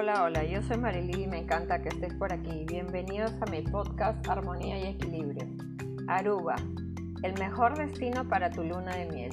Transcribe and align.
Hola, 0.00 0.22
hola, 0.22 0.44
yo 0.44 0.62
soy 0.62 0.76
Marily 0.76 1.24
y 1.24 1.26
me 1.26 1.38
encanta 1.38 1.82
que 1.82 1.88
estés 1.88 2.14
por 2.14 2.32
aquí. 2.32 2.64
Bienvenidos 2.68 3.32
a 3.40 3.50
mi 3.50 3.62
podcast 3.62 4.24
Armonía 4.28 4.78
y 4.78 4.86
Equilibrio. 4.90 5.44
Aruba, 6.06 6.54
el 7.24 7.36
mejor 7.36 7.76
destino 7.76 8.28
para 8.28 8.48
tu 8.48 8.62
luna 8.62 8.94
de 8.94 9.06
miel. 9.06 9.32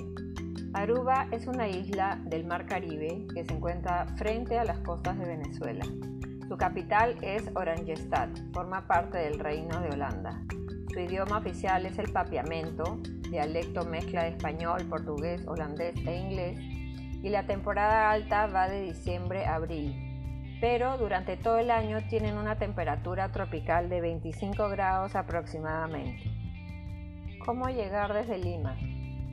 Aruba 0.74 1.28
es 1.30 1.46
una 1.46 1.68
isla 1.68 2.20
del 2.26 2.48
Mar 2.48 2.66
Caribe 2.66 3.28
que 3.36 3.46
se 3.46 3.54
encuentra 3.54 4.08
frente 4.18 4.58
a 4.58 4.64
las 4.64 4.80
costas 4.80 5.20
de 5.20 5.26
Venezuela. 5.26 5.86
Su 6.50 6.58
capital 6.58 7.16
es 7.22 7.44
Oranjestad, 7.54 8.30
forma 8.52 8.88
parte 8.88 9.20
del 9.20 9.38
Reino 9.38 9.80
de 9.82 9.90
Holanda. 9.90 10.42
Su 10.92 11.00
idioma 11.00 11.38
oficial 11.38 11.86
es 11.86 12.00
el 12.00 12.12
papiamento, 12.12 12.98
dialecto 13.30 13.86
mezcla 13.86 14.24
de 14.24 14.30
español, 14.30 14.84
portugués, 14.90 15.46
holandés 15.46 15.96
e 16.08 16.18
inglés 16.18 16.60
y 17.22 17.30
la 17.30 17.46
temporada 17.46 18.10
alta 18.10 18.48
va 18.48 18.68
de 18.68 18.82
diciembre 18.82 19.46
a 19.46 19.56
abril, 19.56 20.15
pero 20.62 20.98
durante 20.98 21.38
todo 21.38 21.60
el 21.60 21.72
año 21.72 22.00
tienen 22.08 22.38
una 22.38 22.58
temperatura 22.58 23.32
tropical 23.32 23.90
de 23.90 24.02
25 24.02 24.70
grados 24.70 25.16
aproximadamente. 25.16 26.24
¿Cómo 27.46 27.68
llegar 27.70 28.14
desde 28.14 28.38
Lima? 28.38 28.78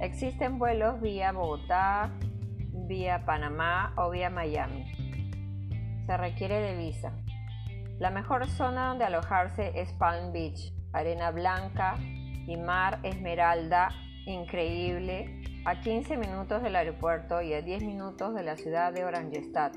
Existen 0.01 0.59
vuelos 0.59 1.01
vía 1.01 1.33
Bogotá, 1.33 2.11
vía 2.89 3.25
Panamá 3.25 3.95
o 3.97 4.11
vía 4.11 4.31
Miami. 4.31 4.93
Se 6.07 6.17
requiere 6.17 6.61
de 6.61 6.77
visa. 6.77 7.13
La 7.99 8.11
mejor 8.11 8.49
zona 8.49 8.89
donde 8.89 9.05
alojarse 9.05 9.73
es 9.81 9.93
Palm 9.93 10.33
Beach, 10.33 10.73
arena 10.93 11.31
blanca 11.31 11.97
y 12.01 12.57
mar 12.57 12.99
esmeralda 13.05 13.91
increíble 14.27 15.41
a 15.65 15.81
15 15.81 16.17
minutos 16.17 16.63
del 16.63 16.77
aeropuerto 16.77 17.41
y 17.41 17.55
a 17.55 17.63
10 17.63 17.85
minutos 17.85 18.35
de 18.35 18.43
la 18.43 18.57
ciudad 18.57 18.93
de 18.93 19.05
Oranjestad, 19.05 19.73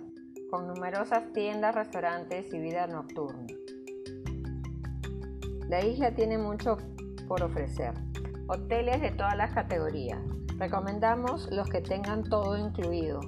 con 0.49 0.67
numerosas 0.67 1.31
tiendas, 1.33 1.75
restaurantes 1.75 2.53
y 2.53 2.59
vida 2.59 2.87
nocturna. 2.87 3.45
La 5.67 5.83
isla 5.83 6.13
tiene 6.13 6.37
mucho 6.37 6.77
por 7.27 7.43
ofrecer. 7.43 7.93
Hoteles 8.47 9.01
de 9.01 9.11
todas 9.11 9.35
las 9.35 9.53
categorías. 9.53 10.19
Recomendamos 10.57 11.49
los 11.51 11.69
que 11.69 11.81
tengan 11.81 12.23
todo 12.23 12.57
incluido. 12.57 13.19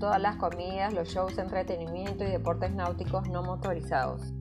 Todas 0.00 0.20
las 0.20 0.36
comidas, 0.36 0.92
los 0.92 1.08
shows 1.08 1.36
de 1.36 1.42
entretenimiento 1.42 2.24
y 2.24 2.30
deportes 2.30 2.74
náuticos 2.74 3.28
no 3.28 3.42
motorizados. 3.42 4.32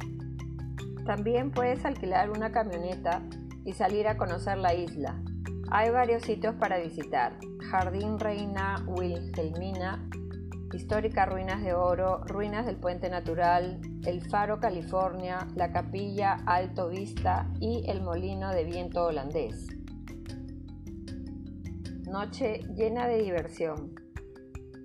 También 1.05 1.51
puedes 1.51 1.85
alquilar 1.85 2.29
una 2.31 2.51
camioneta 2.51 3.21
y 3.63 3.73
salir 3.73 4.07
a 4.07 4.17
conocer 4.17 4.57
la 4.57 4.73
isla, 4.73 5.21
hay 5.69 5.89
varios 5.89 6.23
sitios 6.23 6.55
para 6.55 6.77
visitar. 6.77 7.37
Jardín 7.69 8.17
Reina 8.19 8.81
Wilhelmina, 8.87 10.01
históricas 10.73 11.27
ruinas 11.27 11.63
de 11.63 11.73
oro, 11.73 12.23
ruinas 12.25 12.65
del 12.65 12.77
puente 12.77 13.09
natural, 13.09 13.79
el 14.05 14.21
Faro 14.29 14.59
California, 14.59 15.47
la 15.55 15.71
capilla 15.71 16.37
Alto 16.45 16.89
Vista 16.89 17.49
y 17.59 17.83
el 17.87 18.01
molino 18.01 18.51
de 18.51 18.63
viento 18.63 19.05
holandés. 19.05 19.67
Noche 22.09 22.61
llena 22.75 23.07
de 23.07 23.21
diversión. 23.21 23.93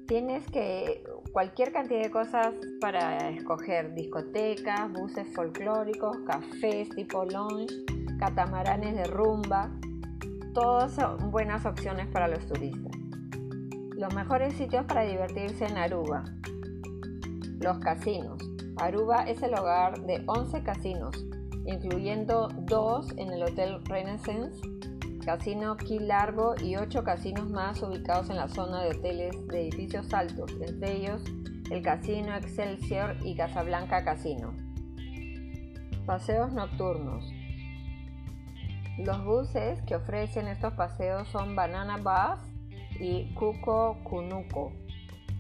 Tienes 0.07 0.45
que 0.51 1.05
cualquier 1.33 1.73
cantidad 1.73 2.03
de 2.03 2.11
cosas 2.11 2.55
para 2.81 3.31
escoger, 3.31 3.95
discotecas, 3.95 4.93
buses 4.93 5.27
folclóricos, 5.35 6.19
cafés 6.27 6.89
tipo 6.91 7.25
lounge, 7.25 7.85
catamaranes 8.19 8.95
de 8.95 9.05
rumba, 9.05 9.71
Todas 10.53 10.93
son 10.93 11.31
buenas 11.31 11.65
opciones 11.65 12.09
para 12.09 12.29
los 12.29 12.47
turistas. 12.47 12.92
Los 14.03 14.13
mejores 14.15 14.55
sitios 14.55 14.85
para 14.87 15.03
divertirse 15.03 15.65
en 15.65 15.79
Aruba. 15.79 16.25
Los 17.61 17.79
casinos. 17.79 18.37
Aruba 18.77 19.23
es 19.23 19.41
el 19.45 19.55
hogar 19.55 20.01
de 20.01 20.25
11 20.27 20.65
casinos, 20.65 21.25
incluyendo 21.67 22.49
dos 22.49 23.13
en 23.17 23.31
el 23.31 23.45
Hotel 23.45 23.79
Renaissance, 23.85 24.61
Casino 25.25 25.77
Key 25.77 26.01
Largo 26.01 26.57
y 26.61 26.75
8 26.75 27.05
casinos 27.05 27.49
más 27.49 27.81
ubicados 27.81 28.29
en 28.29 28.39
la 28.39 28.49
zona 28.49 28.83
de 28.83 28.91
hoteles 28.91 29.47
de 29.47 29.69
edificios 29.69 30.13
altos, 30.13 30.51
entre 30.61 30.97
ellos 30.97 31.23
el 31.71 31.81
Casino 31.83 32.35
Excelsior 32.35 33.17
y 33.23 33.37
Casablanca 33.37 34.03
Casino. 34.03 34.53
Paseos 36.07 36.53
nocturnos. 36.53 37.33
Los 38.99 39.25
buses 39.25 39.81
que 39.83 39.95
ofrecen 39.95 40.49
estos 40.49 40.73
paseos 40.73 41.29
son 41.29 41.55
Banana 41.55 41.99
Bus 41.99 42.52
y 43.03 43.35
Cuco 43.35 43.99
Cunuco. 44.05 44.73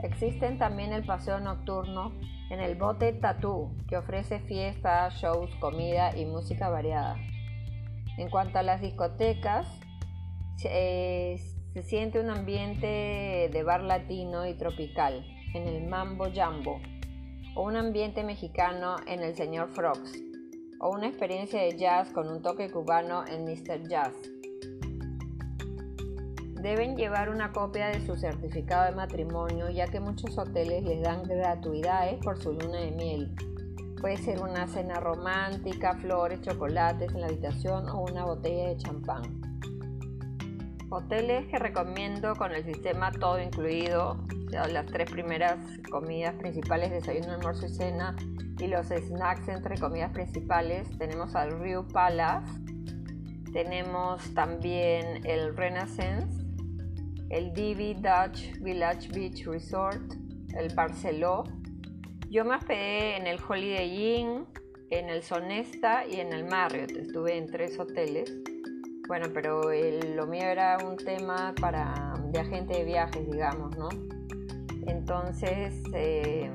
Existen 0.02 0.58
también 0.58 0.92
el 0.92 1.06
paseo 1.06 1.38
nocturno 1.38 2.12
en 2.50 2.60
el 2.60 2.74
bote 2.74 3.12
Tatú, 3.12 3.70
que 3.88 3.96
ofrece 3.96 4.40
fiestas, 4.40 5.14
shows, 5.14 5.54
comida 5.60 6.16
y 6.16 6.26
música 6.26 6.68
variada. 6.68 7.16
En 8.18 8.28
cuanto 8.28 8.58
a 8.58 8.62
las 8.62 8.80
discotecas, 8.80 9.66
se 10.56 11.38
siente 11.82 12.20
un 12.20 12.30
ambiente 12.30 13.48
de 13.52 13.62
bar 13.62 13.82
latino 13.82 14.46
y 14.46 14.54
tropical 14.54 15.24
en 15.54 15.66
el 15.68 15.86
Mambo 15.86 16.26
Jambo 16.34 16.80
o 17.54 17.62
un 17.62 17.76
ambiente 17.76 18.24
mexicano 18.24 18.96
en 19.06 19.22
el 19.22 19.34
Señor 19.36 19.70
Frogs 19.70 20.18
o 20.80 20.90
una 20.90 21.06
experiencia 21.06 21.62
de 21.62 21.76
jazz 21.78 22.10
con 22.10 22.28
un 22.28 22.42
toque 22.42 22.70
cubano 22.70 23.24
en 23.26 23.44
Mr. 23.44 23.88
Jazz. 23.88 24.14
Deben 26.62 26.96
llevar 26.96 27.28
una 27.28 27.50
copia 27.52 27.88
de 27.88 28.06
su 28.06 28.14
certificado 28.14 28.84
de 28.84 28.92
matrimonio 28.92 29.68
ya 29.68 29.88
que 29.88 29.98
muchos 29.98 30.38
hoteles 30.38 30.84
les 30.84 31.02
dan 31.02 31.24
gratuidades 31.24 32.22
por 32.22 32.40
su 32.40 32.52
luna 32.52 32.78
de 32.78 32.92
miel. 32.92 33.34
Puede 34.00 34.16
ser 34.18 34.40
una 34.40 34.68
cena 34.68 35.00
romántica, 35.00 35.96
flores, 35.96 36.40
chocolates 36.42 37.12
en 37.12 37.20
la 37.20 37.26
habitación 37.26 37.88
o 37.88 38.02
una 38.02 38.24
botella 38.26 38.68
de 38.68 38.76
champán. 38.76 39.22
Hoteles 40.88 41.48
que 41.48 41.58
recomiendo 41.58 42.36
con 42.36 42.52
el 42.52 42.64
sistema 42.64 43.10
todo 43.10 43.40
incluido, 43.40 44.24
las 44.52 44.86
tres 44.86 45.10
primeras 45.10 45.58
comidas 45.90 46.34
principales, 46.36 46.92
desayuno, 46.92 47.32
almuerzo 47.32 47.66
y 47.66 47.70
cena, 47.70 48.14
y 48.60 48.68
los 48.68 48.86
snacks 48.86 49.48
entre 49.48 49.78
comidas 49.78 50.12
principales 50.12 50.86
tenemos 50.96 51.34
al 51.34 51.58
Rio 51.58 51.88
Palace, 51.88 52.52
tenemos 53.52 54.32
también 54.34 55.26
el 55.26 55.56
Renaissance, 55.56 56.42
el 57.32 57.52
Divi 57.54 57.94
Dutch 57.94 58.58
Village 58.60 59.08
Beach 59.08 59.46
Resort, 59.46 60.02
el 60.54 60.72
Barceló. 60.74 61.44
Yo 62.30 62.44
me 62.44 62.54
hospedé 62.56 63.16
en 63.16 63.26
el 63.26 63.40
Holiday 63.46 64.18
Inn, 64.18 64.46
en 64.90 65.08
el 65.08 65.22
Sonesta 65.22 66.06
y 66.06 66.20
en 66.20 66.32
el 66.34 66.44
Marriott. 66.44 66.90
Estuve 66.90 67.36
en 67.36 67.46
tres 67.46 67.78
hoteles. 67.78 68.30
Bueno, 69.08 69.26
pero 69.32 69.62
lo 69.62 70.26
mío 70.26 70.44
era 70.44 70.76
un 70.86 70.96
tema 70.96 71.54
para 71.60 72.14
de 72.30 72.38
agente 72.38 72.74
de 72.74 72.84
viajes, 72.84 73.30
digamos, 73.30 73.76
¿no? 73.78 73.88
Entonces, 74.86 75.82
eh, 75.94 76.50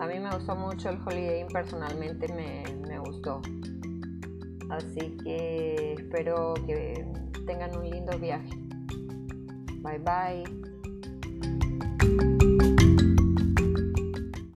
a 0.00 0.06
mí 0.06 0.18
me 0.18 0.30
gustó 0.34 0.56
mucho 0.56 0.90
el 0.90 0.98
Holiday 1.06 1.40
Inn, 1.40 1.48
personalmente 1.48 2.26
me, 2.34 2.64
me 2.88 2.98
gustó. 2.98 3.40
Así 4.70 5.16
que 5.22 5.94
espero 5.98 6.54
que 6.66 7.06
tengan 7.46 7.76
un 7.78 7.88
lindo 7.88 8.18
viaje. 8.18 8.67
Bye 9.88 9.96
bye. 10.04 10.67